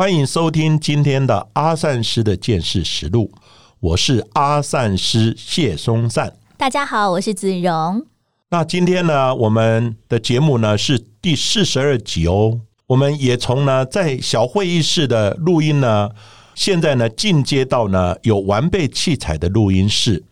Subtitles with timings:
[0.00, 3.30] 欢迎收听今天的阿善师的见识实录。
[3.80, 6.32] 我是阿善师谢松善。
[6.56, 8.06] 大家好，我是子荣。
[8.48, 12.60] 那今天呢，我们的节目呢是第四十二集哦。
[12.86, 16.08] 我们也从呢在小会议室的录音呢，
[16.54, 20.24] 现在呢进阶到呢有完备器材的录音室。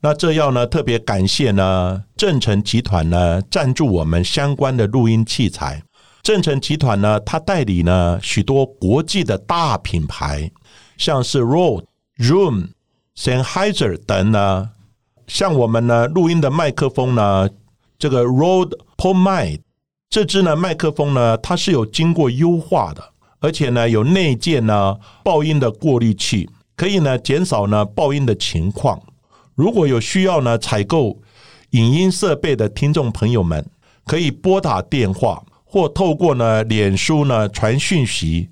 [0.00, 5.82] 那这要呢特别感谢呢正成集团呢赞助我们相关的录音器材。
[6.28, 10.50] 正成集团呢，它代理呢许多国际的大品牌，
[10.98, 11.86] 像是 Rode、
[12.18, 12.72] Room、
[13.16, 14.68] Sennheiser 等呢。
[15.26, 17.48] 像我们呢录音的麦克风呢，
[17.98, 19.60] 这个 Rode ProMic
[20.10, 23.02] 这支呢麦克风呢，它是有经过优化的，
[23.38, 29.00] 而且呢有内建呢爆音的过滤器，可以呢减少呢爆音的情况。
[29.54, 31.22] 如果有需要呢采购
[31.70, 33.64] 影音设备的听众朋友们，
[34.04, 38.48] 可以拨打电话或透过呢脸书呢传讯息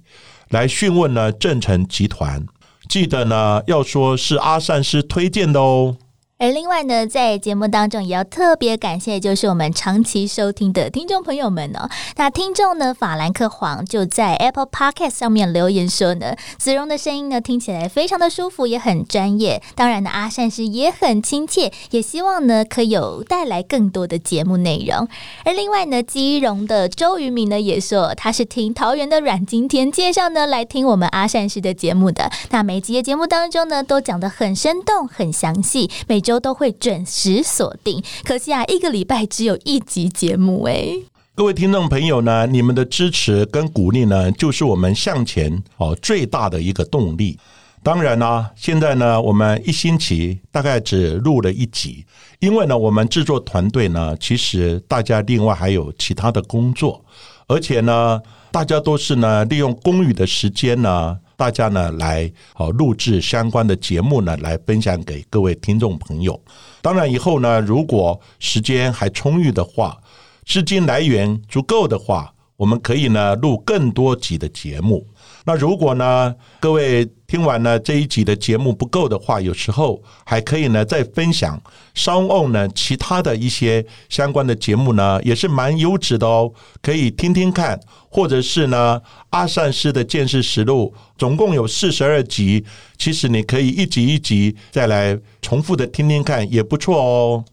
[0.50, 2.46] 来询问呢正成集团。
[2.88, 5.96] 记得呢要说是阿善师推荐的哦。
[6.38, 11.88] 而另外呢，在节目当中也要特别感谢，就是我们长期收听的听众朋友们哦。
[12.16, 19.62] 那听众呢，法兰克黄就在 Apple Podcast 上面留言说呢，子荣的声音呢听起来非常的舒服，也很专业。
[19.74, 25.08] 当然呢，阿善师也很亲切，也希望呢可有带来更多的节目内容。
[25.42, 32.30] 而另外呢，基隆的周渝民呢也说，他是听桃园的阮经天介绍呢来听我们阿善师的节目的。
[32.50, 40.88] 那每集的节目当中呢，都讲的很生动、很详细，每周都会准时锁定，可惜啊，一个礼拜只有一集节目哎。
[41.36, 47.38] 各位听众朋友呢，你们的支持跟鼓励呢，就是我们向前哦最大的一个动力。
[47.84, 52.04] 当然呢，现在呢，我们一星期大概只录了一集，
[52.40, 57.04] 因为呢，我们制作团队呢，其实大家另外还有其他的工作，
[57.46, 58.20] 而且呢，
[58.50, 61.18] 大家都是呢利用公余的时间呢。
[61.36, 66.40] 大家呢来好录制相关的节目呢，来分享给各位听众朋友。
[66.80, 69.98] 当然以后呢，如果时间还充裕的话，
[70.46, 75.06] 资金来源足够的话，我们可以呢录更多集的节目。
[75.46, 81.60] 那如果呢，各位听完了这一集的节目不够的话，有时候还可以呢再分享
[81.94, 86.52] 稍后呢其他的一些相关的节目呢，也是蛮优质的哦，
[86.82, 92.64] 可以听听看，或者是呢阿善师的见识实录，总共有四十二集，
[92.98, 97.44] 其实你可以一集一集再来重复的听听看，也不错哦。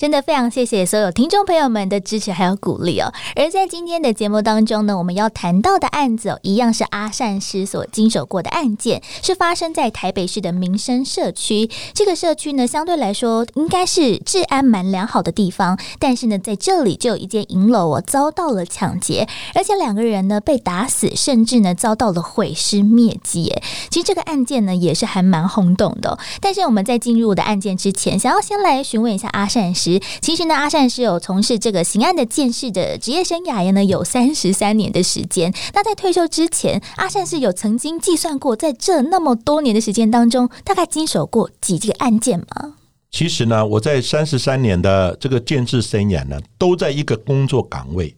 [0.00, 3.12] 真的非常谢谢所有听众朋友们的支持还有鼓励哦。
[3.36, 11.68] 而在今天的节目当中呢，我们要谈到的案子哦，一样是阿善师所经手过的案件，是发生在台北市的民生社区。
[11.92, 23.54] 这个社区呢，相对来说应该是治安蛮良好的地方，但是呢，在这里就有一间银楼哦遭到了抢劫，而且两个人呢被打死，甚至呢遭到了毁尸灭迹。
[23.90, 26.18] 其实这个案件呢也是还蛮轰动的。
[26.40, 29.89] 但是我们在进入的案件之前，想要先来询问一下阿善师。
[30.20, 35.52] 其实呢，阿善是有从事这个刑案的鉴识的职业生涯呢，有三十三年的时间。
[35.72, 42.74] 那在退休之前，阿善是有曾经计算过，在这那么多年的时间当中，大概经手过几个案件吗？
[43.10, 48.14] 其实呢，我在三十三年的这个建制生涯呢，都在一个工作岗位，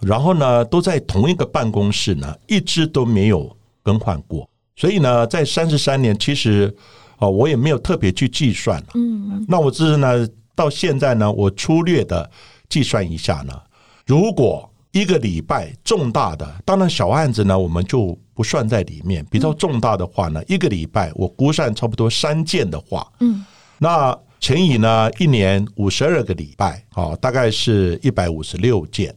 [0.00, 4.48] 然后呢，都在同一个办公室呢，一直都没有更换过。
[4.76, 6.74] 所以呢，在三十三年，其实
[7.18, 8.82] 哦，我也没有特别去计算。
[8.94, 10.26] 嗯，那我只是呢。
[10.60, 12.30] 到现在呢，我粗略的
[12.68, 13.58] 计算一下呢，
[14.04, 19.24] 如果一个礼拜重大的，当然小案子呢，我们就不算在里面。
[19.30, 23.42] 比较重大的话呢，一个礼拜我估算差不多三件的话，嗯，
[23.78, 29.14] 那乘以呢一年五十二个礼拜，哦，大概是一百五十六件，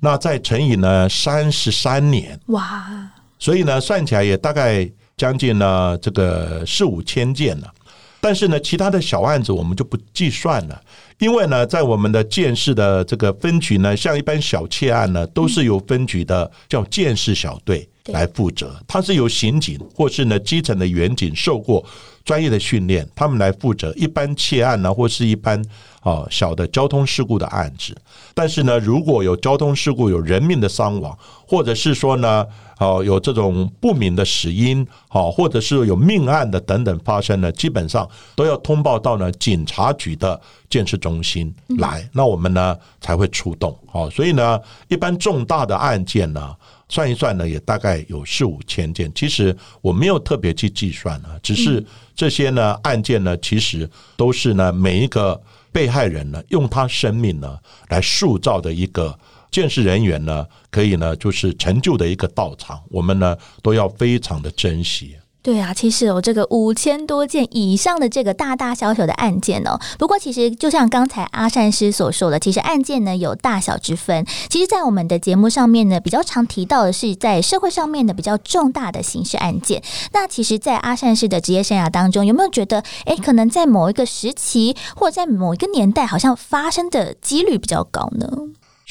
[0.00, 7.72] 那再乘以呢三十三年，哇，所以呢算起来也大概将近呢这个四五千件了。
[8.20, 10.82] 但是呢，其他的小案子我们就不计算了，
[11.18, 21.84] 因为呢，在我们的建市的这个分局呢，像一般小窃案呢，都是由分局的叫建市小队来负责，它是由刑警或是呢基层的员警受过
[22.24, 23.92] 专业的训练，他们来负责。
[23.94, 25.62] 一般窃案呢，或是一般
[26.00, 27.96] 啊小的交通事故的案子。
[28.34, 31.16] 但是呢，如果有交通事故有人命的伤亡，
[31.46, 32.46] 或者是说呢
[32.78, 43.76] 哦有这种不明的死因，好或者是有命案的等等发生呢，基本上都要通报到呢警察局的建设中心来，那我们呢才会出动。
[43.86, 46.54] 好，所以呢，一般重大的案件呢。
[46.92, 49.08] 算一算呢，也大概有四五千件。
[49.14, 51.80] 其实我没有特别去计算啊，只是
[52.16, 55.40] 这些呢案件呢，其实都是呢每一个
[55.72, 57.58] 被害人呢，用他生命呢
[57.88, 59.18] 来塑造的一个
[59.50, 65.16] 建设人员呢，可以呢就是成就的一个道场，我们呢都要非常的珍惜。
[65.42, 69.80] 对啊，其实有这个五千多件以上的这个大大小小的案件哦。
[69.98, 74.26] 不过，其实就像刚才阿善师所说的，其实案件呢有大小之分。
[74.50, 79.82] 其实，在我们的节目上面呢，比较常提到的是在社会上面的比较重大的刑事案件。
[80.12, 88.28] 那其实，在阿善师的职业生涯当中，有没有觉得，哎，可能在某一个时期或者在某一个年代，好像发生的几率比较高呢？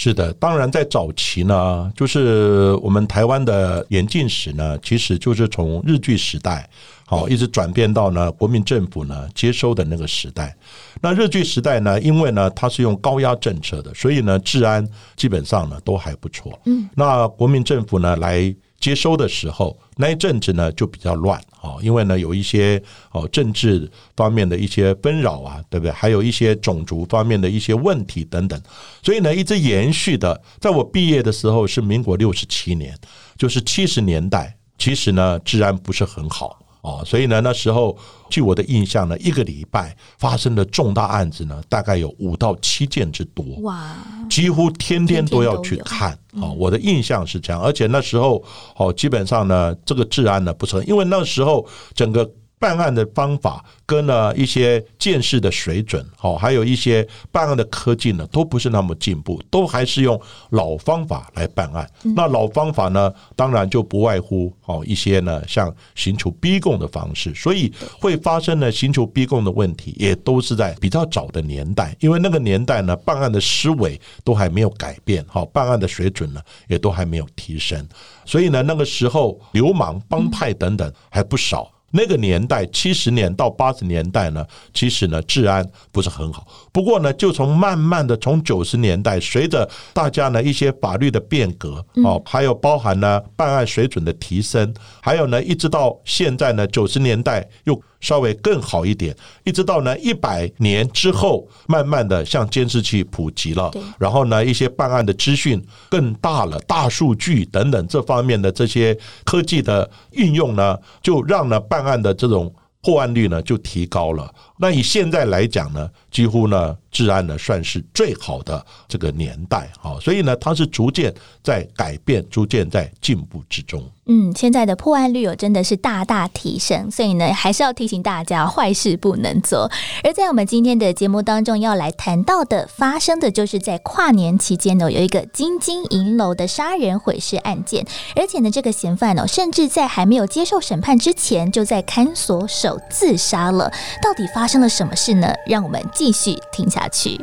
[0.02, 6.70] 是的，当然在早期呢，就是我们台湾的严禁史呢，其实就是从日据时代
[7.06, 10.56] 好一直转变到呢国民政府呢接收的那个时代。
[11.02, 14.88] 那日据时代呢，因为呢它是用高压政策的，所以呢治安
[15.18, 16.58] 基本上呢都还不错。
[16.64, 18.56] 嗯，那国民政府呢来。
[18.80, 22.82] 接收的时候，那一阵子呢就比较乱啊，因为呢有一些
[23.12, 25.92] 哦政治方面的一些纷扰啊，对不对？
[25.92, 28.62] 还有一些种族方面的一些问题等等，
[29.04, 32.98] 所以呢一直延续的，在我毕业的时候是民国六十七年，
[33.38, 36.58] 就是七十年代，其实呢治安不是很好。
[36.82, 37.98] 哦，所以呢，那时候
[38.30, 43.46] 据我的印象呢，一个礼拜发生的重大案子呢，大概有五到七件之多。
[43.62, 43.96] 哇，
[44.30, 46.18] 几乎天天都要去看。
[46.34, 48.44] 哦，我的印象是这样，而且那时候
[48.76, 52.30] 哦，基本上呢，这个治安呢不成，因为那时候整个。
[52.60, 60.20] 办案的方法跟呢一些见识的水准，好，还有一些办案的科技呢，都不是那么进步，都还是用
[60.50, 61.90] 老方法来办案。
[62.16, 77.88] 那老方法呢，当然就不外乎哦一些呢，像刑求逼供的方式，所以会发生呢刑求逼供的问题，也都是在比较早的年代，因为那个年代呢，办案的思维都还没有改变，好，办案的水准呢，也都还没有提升，
[78.26, 81.72] 所以呢，那个时候流氓帮派等等还不少。
[81.92, 86.48] 那个年代，七十年到八十年代呢，其实呢治安不是很好。
[86.72, 97.82] 不过呢，就从慢慢的从九十年代，随着大家呢一些法律的变革，哦，还有包含呢办案水准的提升，还有呢一直到现在呢九十年代又。
[98.02, 99.14] 稍微更好一点，
[99.44, 114.34] 一直到呢一百年之后，慢慢的向监视器普及了，然后呢一些办案的资讯更大了，大数据等等这方面的这些科技的运用呢，就让呢办案的这种破案率呢就提高了。
[114.62, 116.78] 那以现在来讲呢，几乎呢。
[116.92, 121.14] 治安呢算是最好的这个年代啊，所以呢，它是逐渐
[121.44, 123.80] 在改变，逐渐在进步之中。
[124.08, 129.70] 嗯，现在的破案率有真的是大大提升，所以呢，还是要提醒大家，坏事不能做。
[130.04, 137.86] 而在我们今天的节目当中要来谈到的，发生的就是在跨年期间呢，有一个金金银楼的杀人毁尸案件，
[138.16, 143.72] 而且呢，这个嫌犯呢，甚至在还没有接受审判之前，就在看守所自杀了。
[144.02, 145.32] 到底发生了什么事呢？
[145.46, 146.90] 让我们继续听下。
[146.92, 147.22] 去。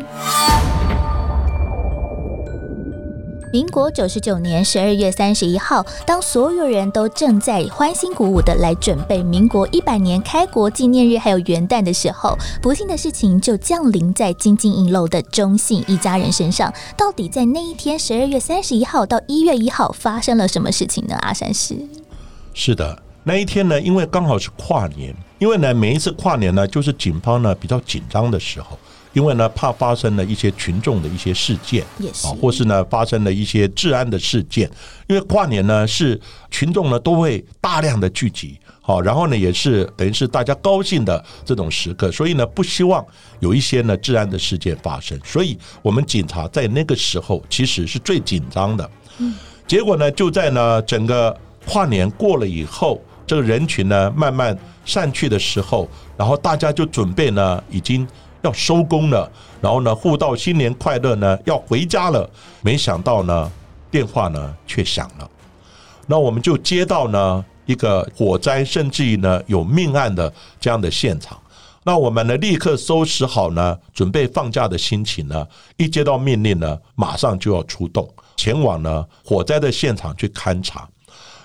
[3.52, 16.72] 民国九十九年十二月三十一号，当所有人都正在欢欣鼓舞的来准备民国一百年开国纪念日还有元旦的时候，不幸的事情就降临在金金银楼的中信一家人身上。
[16.96, 21.16] 到底在那一天十二月三十一号到一月一号发生了什么事情呢？
[21.22, 21.76] 阿山师
[22.52, 28.78] 是的，那一天呢，因为刚好是跨年，因为呢每一次跨年呢，就是警方呢比较紧张的时候。
[29.12, 31.82] 因为呢，怕发生了一些群众的一些事件，
[32.22, 34.70] 啊，或是呢发生了一些治安的事件。
[35.06, 43.02] 因为跨年呢是群众呢都会大量的聚集，好，然后呢也是等于是大家高兴的这种时刻，所以呢不希望
[43.40, 45.18] 有一些呢治安的事件发生。
[45.24, 48.90] 所以我们警察在那个时候其实是最紧张的。
[49.16, 49.34] 嗯，
[49.66, 51.34] 结果呢就在呢整个
[51.66, 58.06] 跨年过了以后，这个人群呢慢慢散去的时候，然后大家就准备呢已经。
[58.42, 59.28] 要收工了，
[59.60, 62.30] 然后呢，互道新年快乐呢，要回家了。
[62.60, 63.50] 没想到呢，
[63.90, 65.28] 电话呢却响了。
[66.06, 71.36] 那我们就接到呢一个火灾，甚至于呢有命案的这样的现场。
[71.82, 75.44] 那我们呢立刻收拾好呢，准备放假的心情呢，
[75.76, 80.88] 一接到命令呢，马上就要出动，前往呢火灾的现场去勘察。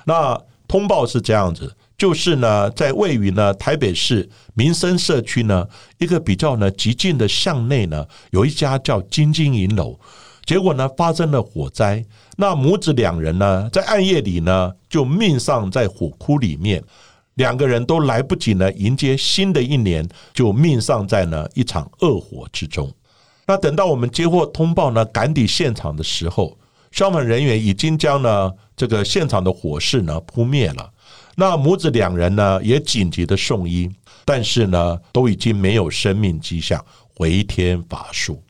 [0.05, 0.39] 那
[0.71, 1.75] 通报是这样子。
[1.97, 5.67] 就是呢，在位于呢台北市民生社区呢
[5.99, 9.99] 一个比较呢极近的巷内呢，有一家叫金金银楼。
[10.45, 12.03] 结果呢发生了火灾。
[12.37, 16.81] 那母子两人呢，在暗夜里呢，就命丧在火窟里面。
[17.35, 22.89] 两个人都来不及呢迎接新的一年，就命丧在呢一场恶火之中。
[23.45, 26.57] 那等到我们接获通报呢，赶抵现场的时候，
[26.91, 30.91] 消防人员已经将呢这个现场的火势呢扑灭了。
[31.35, 33.89] 那母子两人呢也紧急的送医，
[34.25, 36.83] 但是呢都已经没有生命迹象，
[37.15, 38.43] 回天乏术。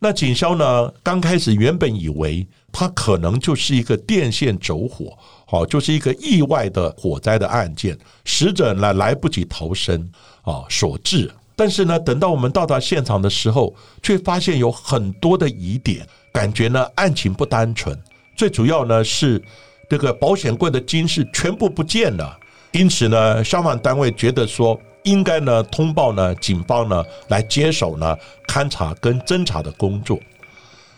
[0.00, 5.16] 那警消呢刚开始原本以为它可能就是一个电线走火。
[5.48, 10.10] 好，就是一个意外的火灾的案件，死者呢来不及逃生
[10.42, 11.30] 啊所致。
[11.54, 16.06] 但是呢，等到我们到达现场的时候，却发现有很多的疑点，
[16.36, 17.98] 感觉呢案情不单纯。
[18.36, 19.42] 最主要呢是
[19.88, 22.38] 这个保险柜的金饰全部不见了，
[22.72, 28.14] 因此呢，消防单位觉得说应该呢通报呢警方呢来接手呢
[28.46, 30.20] 勘查跟侦查的工作。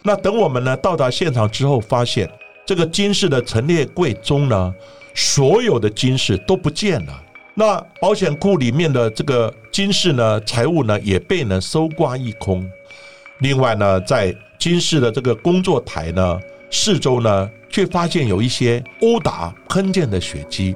[0.02, 2.28] 那等我们呢到达现场之后，发现。
[2.66, 4.74] 这个金饰的陈列柜中呢，
[5.14, 7.22] 所有的金饰都不见了。
[7.54, 12.70] 那保险库里面的这个金饰呢，财物呢也被呢搜刮一空。
[13.38, 20.74] 另外呢，在金饰的这个工作台呢四周呢，却发现有一些殴打喷溅的血迹。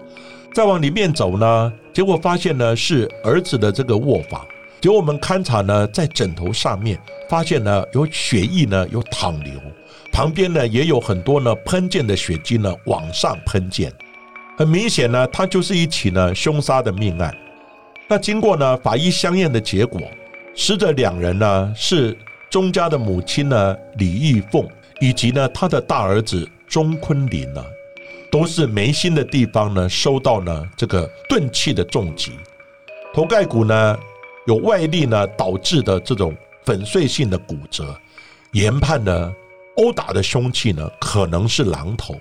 [0.54, 4.46] 再往里面走呢，结果发现呢是儿子的这个卧房。
[4.80, 6.98] 结果我们勘察呢，在枕头上面
[7.28, 9.52] 发现呢有血迹呢有淌流。
[10.10, 13.90] 旁边呢也有很多呢喷溅的血迹呢往上喷溅，
[14.58, 17.34] 很明显呢，它就是一起呢凶杀的命案。
[18.08, 20.02] 那经过呢法医相验的结果，
[20.54, 22.14] 死者两人呢是
[22.52, 24.68] 钟家的母亲呢李玉凤，
[25.00, 27.64] 以及呢她的大儿子钟坤林呢，
[28.30, 32.32] 都是眉心的地方呢收到呢这个钝器的重击，
[33.14, 33.98] 头盖骨呢
[34.46, 37.98] 有外力呢导致的这种粉碎性的骨折，
[38.52, 39.32] 研判呢。
[39.76, 42.14] 殴打的凶器呢，可能是榔头。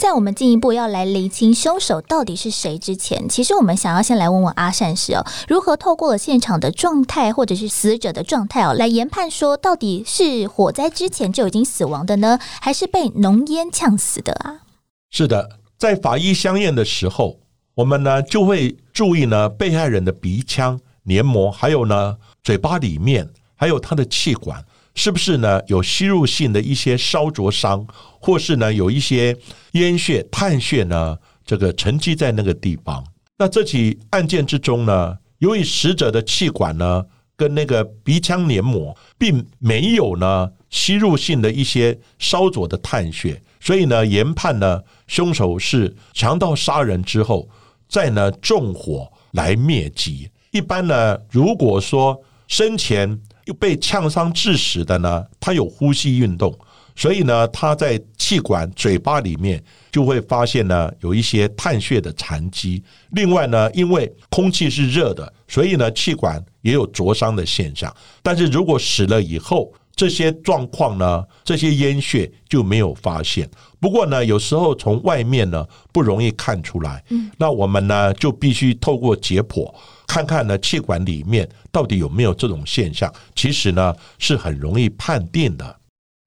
[0.00, 14.62] 在我们进一步要来厘清凶手到底是谁之前，其实我们想要先来问问阿善师哦，如何透过现场的状态或者是死者的状态哦，来研判说到底是火灾之前就已经死亡的呢，还是被浓烟呛死的啊？
[15.10, 17.38] 是的，在法医相验的时候，
[17.74, 24.64] 我们呢就会注意呢被害人的鼻腔黏膜，还有呢嘴巴里面，还有他的气管。
[24.94, 25.60] 是不是呢？
[25.68, 27.86] 有吸入性的一些烧灼伤，
[28.20, 29.34] 或是呢有一些
[29.72, 31.16] 烟血、碳血呢？
[31.46, 33.02] 这个沉积在那个地方。
[33.38, 37.04] 那这起案件之中呢，由于死者的气管呢
[37.36, 47.48] 跟那个鼻腔黏膜并没有呢吸入性的一些烧灼的碳血，所以呢研判呢凶手是强盗杀人之后
[47.88, 50.28] 再呢纵火来灭迹。
[50.50, 53.20] 一般呢，如果说生前。
[53.52, 56.56] 被呛伤致死的呢，他有呼吸运动，
[56.94, 62.82] 所以呢，他在气管、嘴巴里面就会发现呢有一些碳血的残迹。
[63.12, 67.94] 另外呢，因为空气是热的，所以呢，气管也有灼伤的现象。
[68.22, 73.46] 但是如果死了以后，这些状况呢，这些烟血就没有发现。
[73.78, 77.04] 不过呢，有时候从外面呢不容易看出来。
[77.10, 79.70] 嗯，那我们呢就必须透过解剖。
[80.12, 83.08] 看看呢，气管里面到底有没有这种现象？
[83.36, 85.76] 其实呢是很容易判定的。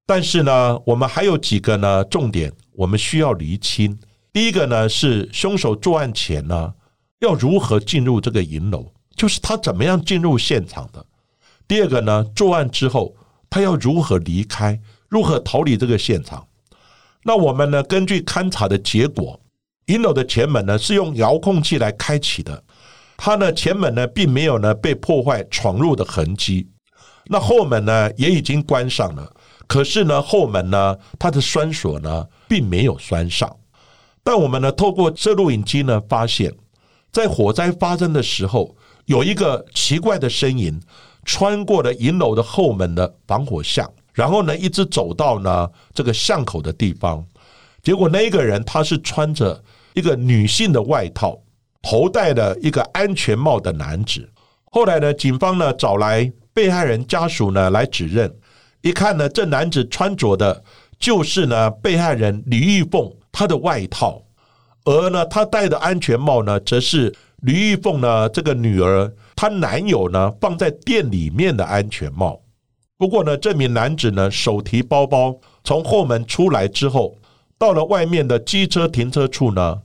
[0.05, 3.99] 但是呢，我们还有几个呢重点，我们需要厘清。
[4.31, 6.73] 第一个呢是凶手作案前呢
[7.19, 11.05] 要如何进入这个银楼，就是他怎么样进入现场的。
[11.67, 13.13] 第二个呢，作案之后
[13.49, 16.47] 他要如何离开，如何逃离这个现场？
[17.23, 19.37] 那我们呢根据勘查的结果，
[19.87, 22.63] 银楼的前门呢是用遥控器来开启的。
[23.25, 26.67] 它呢前门呢并没有呢被破坏闯入的痕迹，
[27.27, 29.31] 那后门呢也已经关上了。
[29.65, 33.49] 可是呢后门呢它的栓锁呢并没有栓上。
[34.25, 36.53] 但我们呢透过这录影机呢发现，
[37.13, 38.75] 在火灾发生的时候，
[39.05, 40.81] 有一个奇怪的身影
[41.23, 47.25] 穿过了银楼的后门的防火巷，然后呢一直走到呢这个巷口的地方。
[47.81, 49.63] 结果那一个人他是穿着
[49.93, 51.39] 一个女性的外套。
[51.83, 54.27] 头戴的一个安全帽的男子，
[54.71, 58.33] 后来呢，警方呢找来被害人家属呢来指认，
[58.81, 60.63] 一看呢，这男子穿着的
[60.97, 64.23] 就是呢被害人李玉凤她的外套，
[64.85, 72.39] 而呢他戴的安全帽呢，则是李玉凤呢这个女儿她男友呢放在店里面的安全帽。
[72.97, 77.17] 不过呢，这名男子呢手提包包从后门出来之后，
[77.57, 79.81] 到了外面的机车停车处呢。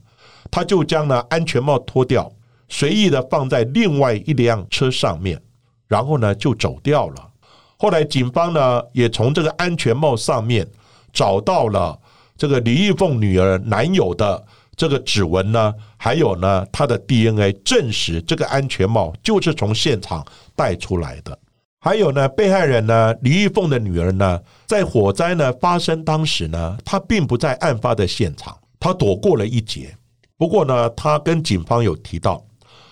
[0.51, 2.31] 他就将呢安全帽脱掉，
[2.67, 5.41] 随意的放在另外一辆车上面，
[5.87, 7.29] 然后呢就走掉了。
[7.77, 10.67] 后来警方呢也从这个安全帽上面
[11.13, 11.97] 找到了
[12.37, 14.43] 这个李玉凤女儿男友的
[14.75, 20.25] 这个指纹呢，还有呢他的 DNA 证实这个安全帽就是从现场
[20.55, 21.37] 带出来的。
[21.81, 29.95] 还有呢，被害人呢李玉凤的女儿呢，在火灾呢发生当时呢，她并不在案发的现场，她躲过了一劫。
[30.39, 32.43] 不过呢，他跟警方有提到，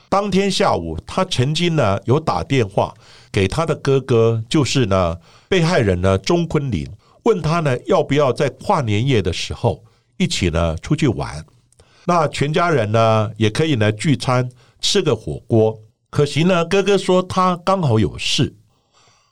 [0.07, 2.93] 当天下午他曾经呢有打电话。
[3.29, 5.15] 给他的哥哥，就是呢
[5.47, 6.87] 被害人呢钟坤林，
[7.23, 9.83] 问他呢要不要在跨年夜的时候
[10.17, 11.45] 一起呢出去玩，
[12.05, 14.49] 那全家人呢也可以呢聚餐
[14.81, 15.77] 吃个火锅。
[16.09, 18.55] 可惜呢哥哥说他刚好有事，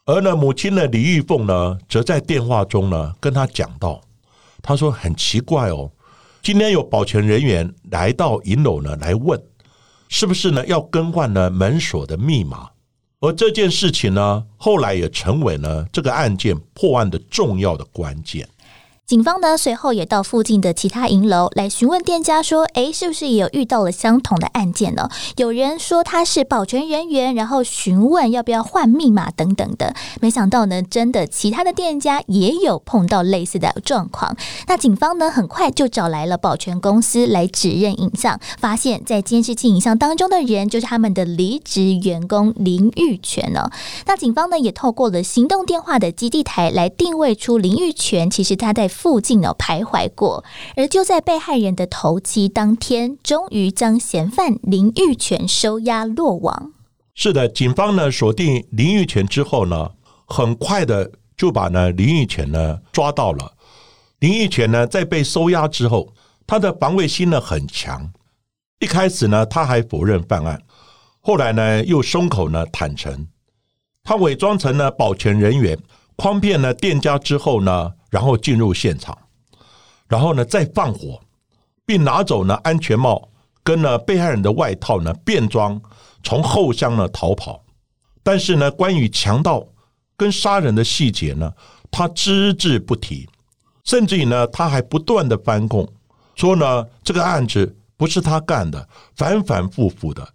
[0.06, 4.02] 而呢母亲呢李玉凤呢则在电话中呢跟他讲到，
[4.62, 5.90] 他说很奇怪哦，
[6.46, 9.42] 今天有保全人员来到银楼呢来问，
[10.10, 12.70] 是不是呢要更换呢门锁的密码。
[13.20, 18.48] 而这件事情呢，后来也成为了这个案件破案的重要的关键。
[19.08, 25.08] 警方呢，随后也到附近的其他银楼来询问店家，说：“诶，是不是也有遇到了相同的案件呢？”
[25.38, 29.94] 有人说他是保全人员，然后询问要不要换密码等等的。
[30.22, 34.36] 没想到呢，真的其他的店家也有碰到类似的状况。
[34.66, 43.70] 那警方呢，很快就找来了保全公司来指认影像，发现，在监视器影像当中的人就是他们的离职员工林玉泉呢。
[44.08, 48.90] 那警方呢，也透过了行动电话的基地台来定位出林玉泉，其实他在。
[48.96, 50.44] 附近呢徘徊过，
[50.78, 56.72] 而就在被害人的头七当天，终于将嫌犯林玉泉收押落网。
[57.14, 59.92] 是的，警方呢锁定林玉泉之后呢，
[60.26, 63.52] 很快的就把呢林玉泉呢抓到了。
[64.20, 66.14] 林玉泉呢在被收押之后，
[66.48, 68.12] 他的防卫心呢很强。
[68.80, 70.62] 一开始呢他还否认犯案，
[71.20, 73.28] 后来呢又松口呢坦诚，
[74.04, 75.78] 他伪装成了保全人员，
[76.18, 77.92] 诓骗了店家之后呢。
[78.16, 79.18] 然后进入现场，
[80.08, 81.20] 然后呢再放火，
[81.86, 83.28] 并拿走呢安全帽
[83.62, 85.82] 跟呢被害人的外套呢便装，
[86.24, 87.62] 从后巷呢逃跑。
[88.24, 89.68] 但是呢，关于强盗
[90.16, 91.52] 跟杀人的细节呢，
[91.92, 93.28] 他只字不提，
[93.84, 95.86] 甚至于呢，他还不断的翻供，
[96.36, 100.26] 说呢这个案子不是他干的，反反复复的，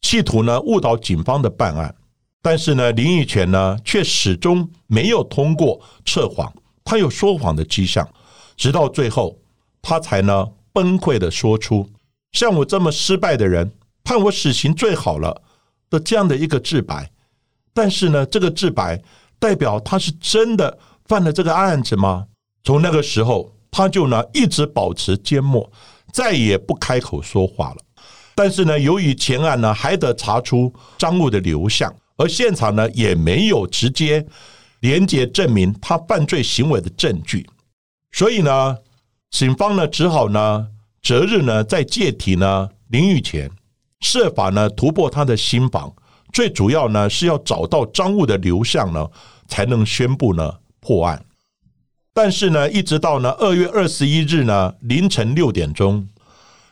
[0.00, 1.92] 企图呢误导警方的办案。
[2.40, 6.52] 但是呢，林义全呢却始终没有通过测谎。
[6.90, 8.12] 他有说谎的迹象，
[8.56, 9.38] 直到最后，
[9.80, 11.88] 他才呢崩溃的说出
[12.32, 13.70] ：“像我这么失败的人，
[14.02, 15.40] 判我死刑最好了。”
[15.88, 17.08] 的这样的一个自白。
[17.72, 19.00] 但是呢，这个自白
[19.38, 22.26] 代表他是真的犯了这个案子吗？
[22.64, 25.70] 从那个时候，他就呢一直保持缄默，
[26.12, 27.76] 再也不开口说话了。
[28.34, 34.26] 但是呢，由于前案呢还得查出赃物的流向，而现场呢也没有直接。
[34.80, 37.46] 廉洁证明他犯罪行为的证据，
[38.12, 38.78] 所以呢，
[39.30, 40.68] 警方呢只好呢
[41.02, 43.50] 择日呢在借题呢林玉前
[44.00, 45.92] 设法呢突破他的心房，
[46.32, 49.06] 最主要呢是要找到赃物的流向呢，
[49.46, 51.22] 才能宣布呢破案。
[52.14, 56.08] 但是呢，一直到呢二月二十一日呢凌晨六点钟，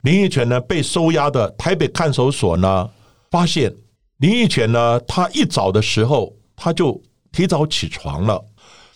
[0.01, 2.89] 林玉泉呢被收押的台北看守所呢，
[3.31, 3.75] 发现
[4.17, 7.03] 林玉泉呢他一早的时候他就。
[7.33, 8.45] 提早起床了，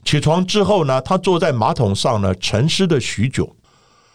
[0.05, 3.57] 起床之后呢，他坐在马桶上呢，沉思了许久。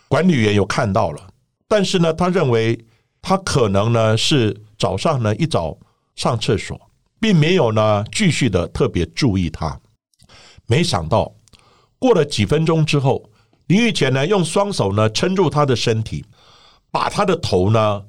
[0.08, 1.22] 管理员有看到了，
[1.68, 2.86] 但是呢，他认为
[3.22, 5.78] 他可能呢是早上呢一早
[6.16, 6.80] 上厕所，
[7.20, 9.78] 并没有呢继续的特别注意他。
[10.66, 11.34] 没想到
[12.00, 13.30] 过了几分钟之后，
[13.68, 16.24] 林玉泉呢用双手呢撑住他的身体，
[16.90, 18.04] 把他的头呢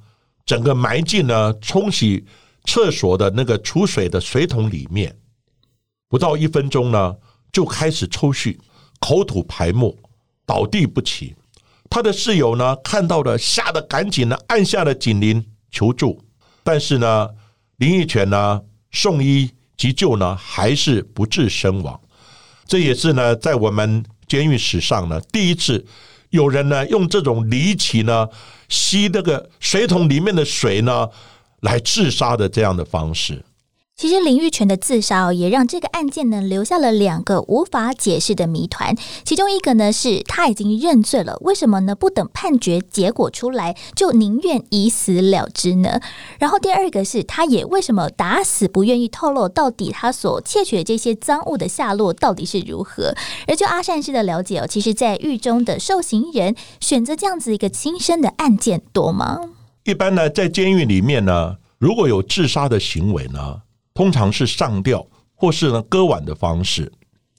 [0.47, 2.25] 整个埋进了冲洗
[2.65, 5.17] 厕所的那个储水的水桶里面。
[6.09, 7.17] 不到一分钟呢，
[7.53, 8.57] 就开始抽搐、
[8.99, 9.95] 口吐白沫、
[10.47, 11.35] 倒地不起。
[11.91, 16.23] 他的室友呢看到了，吓得赶紧呢按下了警铃求助。
[16.63, 17.29] 但是呢，
[17.77, 21.99] 林义全呢送医急救呢，还是不治身亡。
[22.67, 25.87] 这也是呢，在我们监狱史上呢，第一次
[26.31, 28.29] 有人呢用这种离奇呢
[28.69, 31.09] 吸那个水桶里面的水呢
[31.61, 33.43] 来自杀的这样的方式。
[33.99, 38.95] 其实林玉泉的自杀，也让这个案件呢留下了两个无法解释的谜团。
[39.25, 46.01] 其中一个呢是他已经认罪了，为什么呢不等判决结果出来就宁愿以死了之呢？
[46.39, 53.13] 然后第二个是他也为什么打死不愿意透露到底他所窃取的这些赃物的下落到底是如何？
[53.49, 59.41] 而就阿善师的了解哦，其实在狱中的受刑人选择这样子一个轻生的案件多吗？
[59.83, 63.63] 一般呢，在监狱里面呢，如果有自杀的行为呢？
[63.99, 66.93] 通常是上吊或是呢割腕的方式。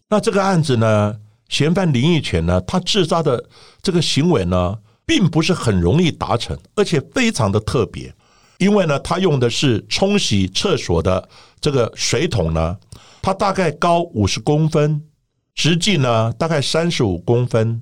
[0.10, 1.16] 那这个案子呢，
[1.48, 3.42] 嫌犯林义全呢，他自杀的
[3.82, 8.14] 这个行为呢，并不是很容易达成，而且非常的特别，
[8.58, 11.30] 因为呢，他用的是冲洗厕所的
[11.62, 12.76] 这个水桶呢，
[13.22, 15.02] 它大概高五十公分，
[15.56, 17.82] 直径呢大概三十五公分，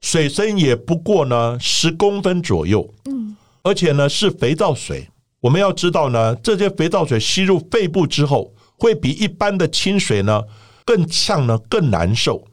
[0.00, 2.88] 水深也不过呢十公分左右。
[3.06, 5.08] 嗯，而且呢是肥皂水。
[5.42, 10.40] 我们要知道呢，这些肥皂水吸入肺部之后，会比一般的清水呢
[10.84, 12.44] 更呛呢更难受。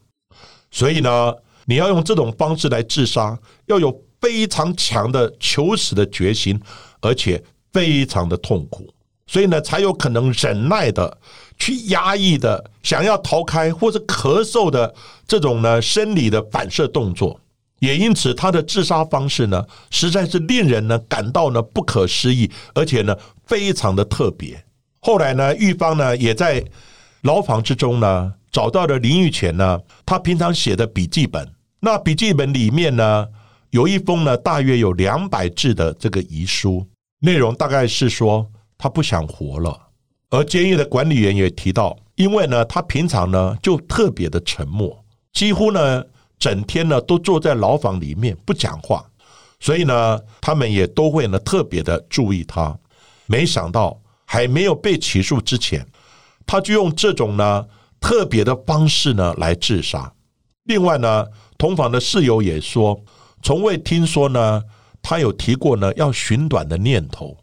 [0.71, 6.59] 所以呢，你要用这种方式来自杀，要有非常强的求死的决心，
[6.99, 8.91] 而且非常的痛苦，
[9.27, 11.15] 所以呢，才有可能忍耐的
[11.59, 14.91] 去压抑的想要逃开或者咳嗽的
[15.27, 17.39] 这种呢生理的反射动作。
[17.79, 23.15] 也因此，他的自杀方式呢，实在是令人呢感到呢不可思议，而且呢
[23.45, 24.61] 非常的特别。
[24.99, 26.61] 后来呢，狱方呢也在
[27.21, 31.49] 牢房之中呢找到了林玉泉呢他平常写的笔记本。
[31.79, 33.25] 那笔记本里面呢
[33.69, 36.85] 有一封呢大约有两百字的这个遗书，
[37.19, 38.45] 内容大概是说
[38.77, 39.79] 他不想活了。
[40.29, 46.03] 而监狱的管理员也提到，因为呢他平常呢就特别的沉默，几乎呢。
[46.39, 49.05] 整天呢都坐在牢房里面不讲话，
[49.59, 52.77] 所以呢他们也都会呢特别的注意他。
[53.25, 55.85] 没想到还没有被起诉之前，
[56.47, 57.65] 他就用这种呢
[57.99, 60.11] 特别的方式呢来自杀。
[60.63, 61.25] 另外呢，
[61.57, 62.99] 同房的室友也说，
[63.43, 64.63] 从未听说呢
[65.01, 67.35] 他有提过呢要寻短的念头。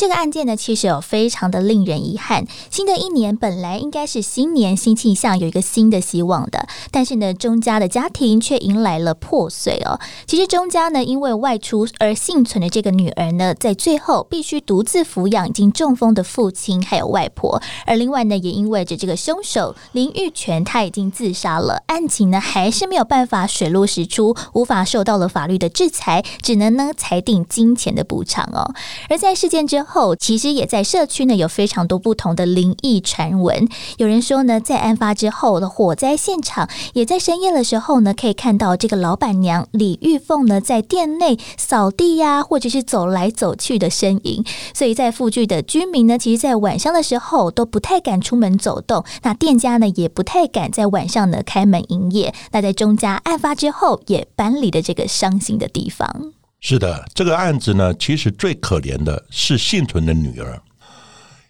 [0.00, 2.46] 这个案件呢，其实有非常的令人遗憾。
[2.70, 10.00] 新的一年本来应该是新年新气象，有一个新的希望的，但是呢，钟家的家庭却迎来了破碎哦。
[10.26, 28.72] 其实钟家呢，因为外出而幸存的这个女儿呢，在最后必须独自抚养已经中风的父亲还有外婆，而另外呢，也因为着这个凶手林玉泉他已经自杀了，案情呢还是没有办法水落石出，无法受到了法律的制裁，只能呢裁定金钱的补偿哦。
[29.10, 29.89] 而在事件之后。
[29.90, 33.68] 后其实也在社区呢，有非常多不同的灵异传闻。
[33.98, 44.44] 有人说呢，在案发之后的火灾现场，也在深夜的时候呢，可以看到这个老板娘李玉凤呢，在店内扫地呀，或者是走来走去的身影。
[44.72, 49.04] 所以在附近的居民呢，其实，在晚上的时候都不太敢出门走动。
[49.22, 52.32] 那店家呢，也不太敢在晚上呢开门营业。
[52.52, 56.32] 那在钟家案发之后，也搬离了这个伤心的地方。
[56.62, 60.60] 是的，这个案子呢，其实最可怜的是幸存的女儿，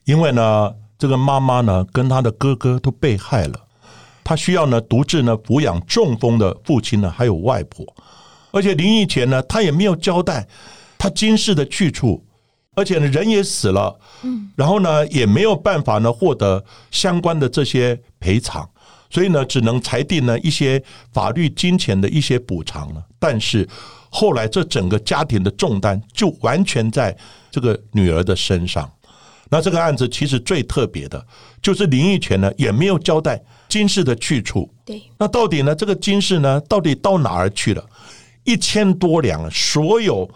[0.05, 3.61] 因为呢，这个妈妈呢跟她的哥哥都被害了，
[4.23, 7.85] 她需要呢独自呢抚养中风的父亲呢，还有外婆，
[8.53, 10.47] 而且临疫前呢，她也没有交代
[10.97, 12.25] 她今世的去处，
[12.77, 18.67] 而且呢人也死了，嗯，然后呢也没有办法呢获得相关的这些赔偿，
[19.11, 20.81] 所以呢只能裁定呢一些
[21.13, 23.69] 法律金钱的一些补偿了，但是。
[24.11, 27.17] 后来，这整个家庭的重担就完全在
[27.51, 28.91] 这个女儿的身上。
[29.53, 31.27] 那这个案子其实最特别的，
[31.61, 34.73] 就是林玉泉呢也没有交代金氏的去处。
[34.85, 35.75] 对，那到底呢？
[35.75, 37.85] 这个金氏呢，到底到哪儿去了？
[38.45, 40.29] 一千多两，所有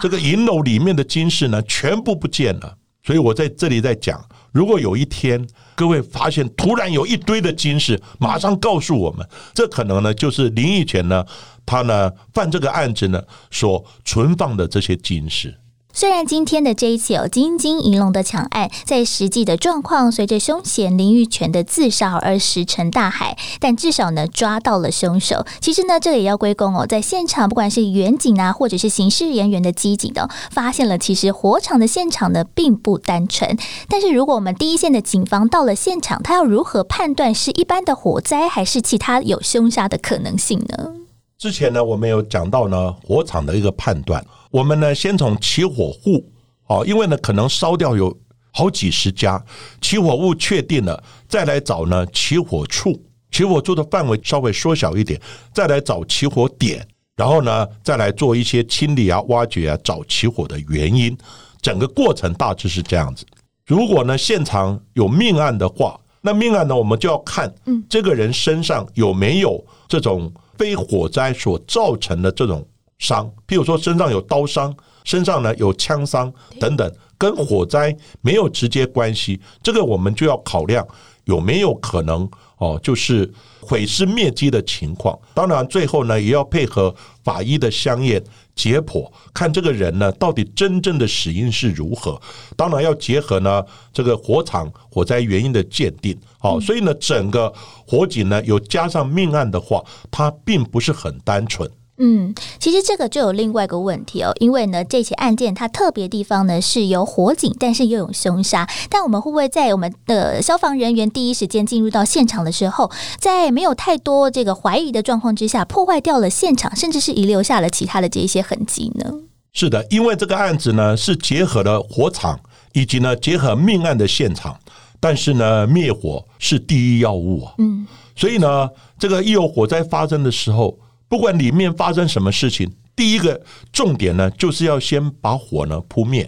[0.00, 2.76] 这个银楼里面的金饰呢，全部不见了。
[3.04, 11.26] 所以我在这里在讲，如果有一天各位发现突然有一堆的金饰，马上告诉我们，这可能呢就是林玉泉呢。
[11.64, 15.58] 他呢犯这个案子呢，所存放的这些金饰。
[15.94, 25.44] 虽然今天的这一起有金金银龙的抢案，在实际的状况随着凶嫌林玉泉的自杀而石沉大海，但至少呢抓到了凶手。
[25.60, 33.58] 其实呢，这也要归功哦，在现场不管是远景啊，或者是刑事人员的机警的，发现了其实火场的现场呢并不单纯。
[33.86, 41.01] 但是如果我们第一线的警方到了现场，他要如何判断是一般的火灾，还是其他有凶杀的可能性呢？
[41.42, 44.24] 之前呢，我们有讲到呢火场的一个判断。
[44.48, 46.24] 我们呢先从起火户，
[46.68, 48.16] 哦，因为呢可能烧掉有
[48.52, 49.44] 好几十家，
[49.80, 52.96] 起火物确定了，再来找呢起火处，
[53.32, 55.20] 起火处的范围稍微缩小一点，
[55.52, 61.18] 再来找起火点，然后呢再来做一些清理啊、挖掘啊，找起火的原因。
[61.60, 63.26] 整个过程大致是这样子。
[63.66, 70.32] 如果呢现场有命案的话，那命案呢我们就要看，嗯，这个人身上有没有这种。
[70.58, 72.66] 非火灾所造成的这种
[72.98, 80.86] 伤，譬如说身上有刀伤，身上呢有枪伤等等，跟火灾没有直接关系，这个我们就要考量
[81.24, 83.28] 有没有可能哦，就是
[83.60, 85.18] 毁尸灭迹的情况。
[85.34, 88.22] 当然，最后呢，也要配合法医的相验
[88.54, 92.20] 解剖，看这个人呢到底真正的死因是如何。
[92.56, 96.16] 当然，要结合呢这个火场火灾原因的鉴定。
[96.42, 97.52] 好，所以呢，整个
[97.86, 101.70] 火警呢有加上命案的话，它并不是很单纯。
[101.98, 108.68] 嗯，其实这个就有另外一个问题哦，因为呢，这起案件它特别地方呢是有火警，但是又有凶杀。
[108.90, 119.12] 但我们会不会在我们的消防人员第一时间进入到现场的时候，在没有太多这个怀疑的状况之下，破坏掉了现场，甚至是遗留下了其他的这一些痕迹呢？
[119.52, 122.40] 是的，因为这个案子呢是结合了火场
[122.72, 124.58] 以及呢结合命案的现场，
[125.02, 127.52] 但是呢灭火是第一要务啊。
[127.58, 127.84] 嗯，
[128.14, 130.78] 所以呢，这个一有火灾发生的时候。
[131.08, 133.38] 不管里面发生什么事情，第一个
[133.70, 136.26] 重点呢，就是要先把火呢扑灭。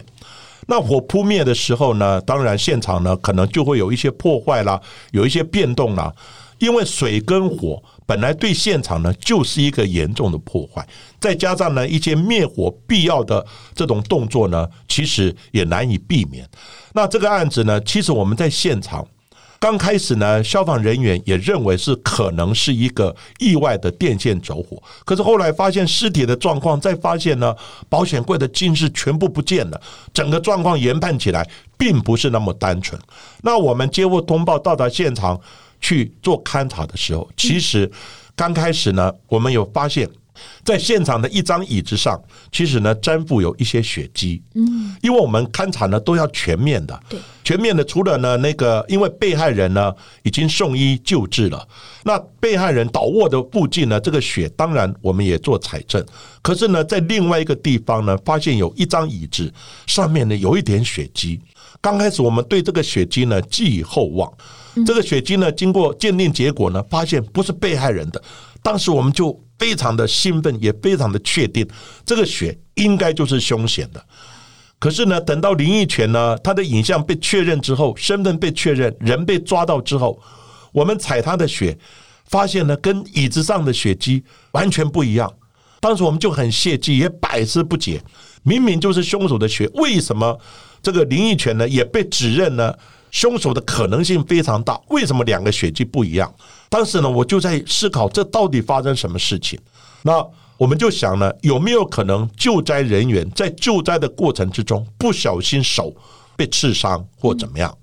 [0.67, 4.79] 那火扑灭的时候呢，当然现场呢可能就会有一些破坏啦，
[5.11, 6.13] 有一些变动啦。
[6.59, 10.87] 因为水跟火本来对现场呢就是一个严重的破坏，
[11.19, 16.47] 再加上呢一些灭火必要的这种动作呢，其实也难以避免。
[16.93, 19.05] 那这个案子呢，其实我们在现场。
[19.57, 27.55] 刚开始呢，消防人员也认为是可能是一个意外的电线走火，可是后来发现尸体的状况，再发现呢，
[27.89, 29.81] 保险柜的金饰全部不见了，
[30.13, 32.99] 整个状况研判起来并不是那么单纯。
[33.41, 35.39] 那我们接获通报到达现场
[35.79, 37.91] 去做勘查的时候，其实
[38.35, 40.09] 刚开始呢，我们有发现。
[40.65, 44.43] 在现场的一张椅子上，其实呢沾附有一些血迹。
[44.53, 47.81] 嗯，因为我们勘查呢都要全面的，对，全面的。
[47.85, 51.65] 除了呢那个，因为被害人呢已经送医救治了，
[52.03, 56.05] 那被害人倒卧的附近呢，这个血当然我们也做采证。
[56.41, 59.49] 可是呢，在另外一个地方呢，发现有一张椅子
[59.87, 61.39] 上面呢有一点血迹。
[61.79, 64.29] 刚开始我们对这个血迹呢寄以厚望，
[64.83, 68.21] 这个血迹呢经过鉴定结果呢，发现不是被害人的。
[68.63, 71.67] 当时我们就非常的兴奋，也非常的确定，
[72.03, 74.03] 这个血应该就是凶险的。
[74.79, 80.19] 可是呢，等到林奕泉呢，他的影像被确认之后，身份被确认，人被抓到之后，
[80.73, 81.77] 我们采他的血，
[82.25, 85.31] 发现呢，跟椅子上的血迹完全不一样。
[85.79, 88.01] 当时我们就很泄气，也百思不解，
[88.43, 90.37] 明明就是凶手的血，为什么
[90.81, 92.73] 这个林奕泉呢也被指认呢？
[93.15, 96.29] 凶手的可能性非常大，为什么两个血迹不一样？
[96.67, 99.57] 当时呢，我就在思考，这到底发生什么事情？
[100.01, 100.21] 那
[100.57, 105.95] 我们就想呢，有没有可能救灾人员在救灾的过程之中不小心手
[106.35, 107.73] 被刺伤或怎么样？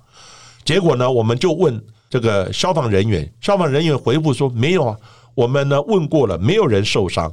[0.67, 4.95] 结果呢，我们就问这个消防人员，消防人员回复说没有啊，
[5.35, 7.33] 我们呢问过了，没有人受伤。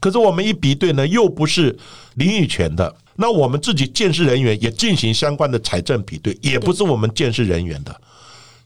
[0.00, 1.78] 可是我们一比对呢，又不是
[2.16, 2.92] 林奕泉的。
[3.16, 8.00] 那我们自己建设人员也进行相关的财政比对，也不是我们建设人员的，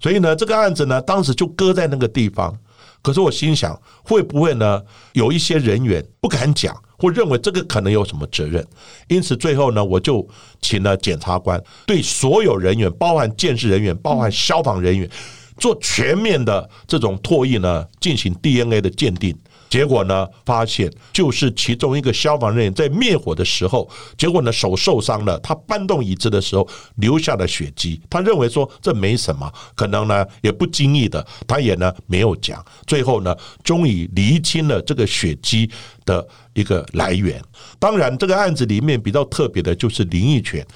[0.01, 2.57] 所以呢，这个案子呢，当时就搁在那个地方。
[3.03, 4.83] 可是我心想，会不会呢，
[5.15, 8.63] 有一些人员不敢讲，或认为这个可能有什么责任？
[9.09, 10.29] 因此最后呢，我就
[10.61, 15.09] 请了检察官对所有人员，包含建设人员，包含消防人员，
[15.57, 19.35] 做全面的这种唾液呢，进行 DNA 的鉴定。
[19.71, 20.29] 结果呢？
[20.45, 25.39] 发现就是其中一个消防人员在灭火的时候，结果呢手受伤了。
[25.39, 28.01] 他搬动椅子的时候留下了血迹。
[28.11, 32.63] 他认为说这没什么，可能呢也不经意的，他也呢没有讲。
[32.85, 35.71] 最后呢，终于厘清了这个血迹
[36.05, 37.41] 的一个来源。
[37.79, 40.67] 当然，这个案子里面比较特别的就是林奕泉。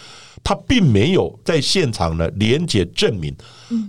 [0.42, 3.34] 他并没有在现场呢，连接证明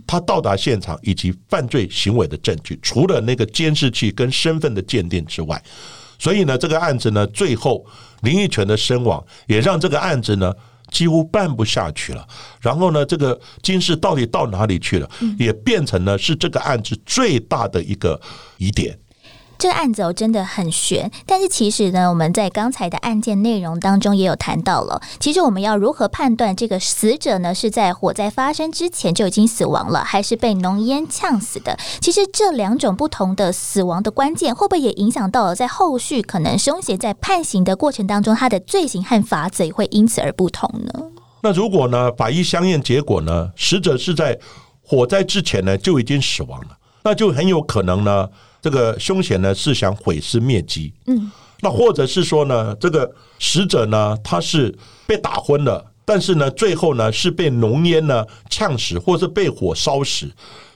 [0.06, 5.62] 他到达现场以及犯罪行为的证据，除了那个监视器跟身份的鉴定之外，
[6.20, 7.86] 所以呢，这个案子呢，最后
[8.22, 10.54] 林奕泉的身亡，也让这个案子呢
[10.92, 12.26] 几乎办不下去了。
[12.62, 18.20] 然后呢，这个金氏到底到哪里去了，也变成了是这个案子最大的一个
[18.58, 18.98] 疑点。
[19.58, 25.02] 这个案子哦真的很悬，但是其实呢，我们在刚才的案件内容当中也有谈到了。
[25.20, 31.78] 其实我们要如何判断这个死者呢是在火灾发生之前就已经死亡了，还是被浓烟呛死的？
[32.02, 41.06] 其实这两种不同的死亡的关键，会不会也影响到了在后续可能凶嫌在判刑的过程当中，他的罪行和法则会因此而不同呢？
[41.42, 44.38] 那如果呢，法医相验结果呢，死者是在
[44.82, 48.30] 火灾之前呢就已经死亡了，那就很有可能呢。
[48.66, 54.76] 这个凶险呢是想毁尸灭迹，嗯，那或者是说呢，这个死者呢他是
[55.06, 60.28] 被打昏了，但是呢最后呢是被浓烟呢呛死，或是被火烧死。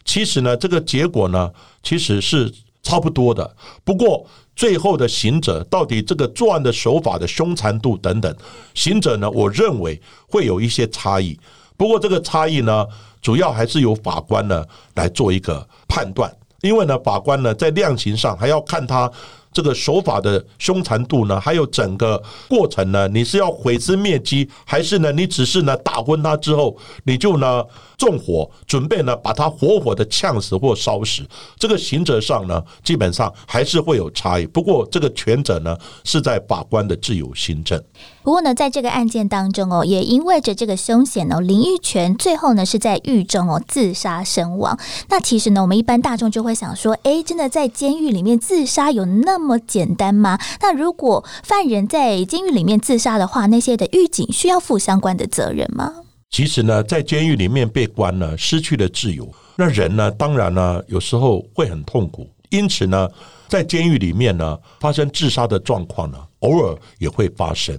[0.06, 1.50] 其实呢这个结果呢
[1.82, 4.24] 其实是差不多的，不过
[4.56, 8.32] 最后的行者到底这个作案的手法的凶残度等等，
[8.76, 11.36] 行者呢我认为会有一些差异。
[11.76, 12.86] 不过这个差异呢
[13.20, 16.32] 主要还是由法官呢来做一个判断。
[16.62, 19.12] 因为呢，法官呢在量刑上还要看他。
[19.52, 27.66] 这个手法的凶残度呢，还有整个过程呢，你是要毁尸灭迹，还是呢，你只是呢打昏他之后，你就呢
[28.00, 31.22] 纵火，准备呢把他活活的呛死或烧死？
[31.58, 34.48] 这个刑责上呢，基本上还是会有差异。
[34.48, 37.84] 不过这个权责呢，是在法官的自由心证。
[38.24, 44.80] 不过呢，在这个案件当中哦，也因为着这个凶险哦，林玉泉最后呢是在狱中哦自杀身亡。
[45.10, 50.40] 那其实呢，我们一般大众就会想说，哎，真的在监狱里面自杀有那么简单吗？
[50.62, 55.94] 那如果犯人在监狱里面自杀的话，那些的狱警需要负相关的责任吗？
[56.30, 62.30] 其实呢，在监狱里面被关了，失去了自由，那人呢，当然呢，有时候会很痛苦。
[62.50, 63.10] 因此呢，
[63.48, 67.78] 在监狱里面呢，发生自杀的状况呢，偶尔也会发生。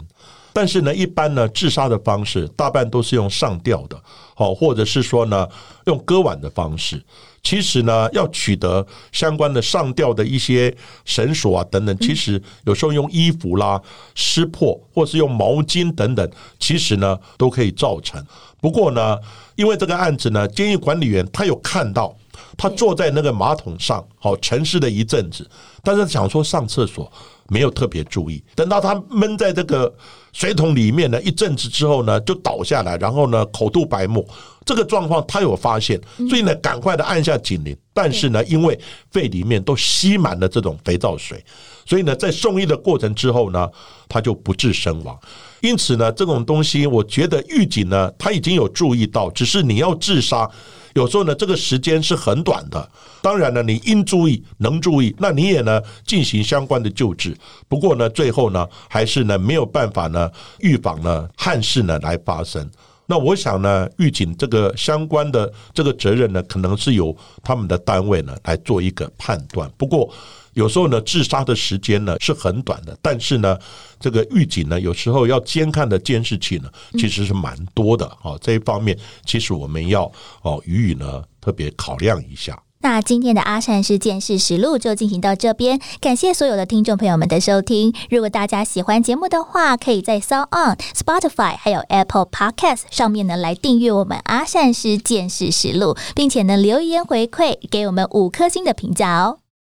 [0.52, 4.00] 但是呢，一般呢，自杀的方式大半都是用上吊的，
[4.34, 5.48] 好，或者是说呢，
[5.86, 7.02] 用割腕的方式。
[7.42, 10.74] 其实呢，要取得相关的上吊的一些
[11.04, 13.80] 绳索啊等等，其实有时候用衣服啦
[14.14, 18.24] 撕破，或是用毛巾等等，其实呢都可以造成。
[18.60, 19.16] 不过呢，
[19.56, 22.14] 因为这个案子呢，监狱管理员他有看到
[22.58, 25.48] 他坐在那个马桶上，好沉思了一阵子，
[25.82, 27.10] 但是想说上厕所。
[27.50, 29.92] 没有特别注意，等到他闷在这个
[30.32, 34.24] 水桶里面呢一阵子之后呢，就倒下来，然后呢口吐白沫，
[34.64, 38.78] 这个状况他有发现，所以呢赶快的按下警铃，但是呢因为
[39.10, 41.44] 肺里面都吸满了这种肥皂水，
[41.84, 43.68] 所以呢在送医的过程之后呢，
[44.08, 45.18] 他就不治身亡。
[45.60, 50.48] 因此呢这种东西，我觉得狱警呢他已经有注意到，只是你要自杀。
[50.94, 52.90] 有时候呢，这个时间是很短的。
[53.22, 57.36] 当然呢，你应注意，能注意，那你也呢进行相关的救治。
[57.68, 62.68] 不过呢，最后呢，还是呢没有办法呢预防呢憾事呢来发生。
[63.06, 69.70] 那我想呢，预警这个相关的这个责任呢，可能是由他们的单位呢来做一个判断。
[69.76, 70.12] 不过。
[70.54, 73.58] 有时候呢，自杀的时间呢是很短的，但是呢，
[73.98, 78.38] 这个狱警呢，有时候要监看的监视器呢，其实是蛮多的哦。
[78.40, 80.10] 这一方面，其实我们要
[80.42, 82.60] 哦予以呢特别考量一下。
[82.82, 87.94] 那今天的阿善是见识实录就进行到这边，感谢所有的听众朋友们的收听。
[88.08, 99.40] 如果大家喜欢节目的话，可以在 s o On、Spotify 还有 Apple Podcast 上面呢来订阅我们阿善是见识实录，并且呢留言回馈给我们五颗星的评价哦。